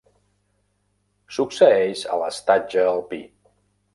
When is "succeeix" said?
1.35-2.03